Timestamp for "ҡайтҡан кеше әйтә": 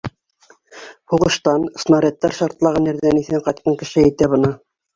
3.51-4.35